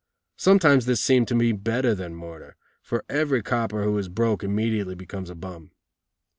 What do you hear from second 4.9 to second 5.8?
becomes a bum.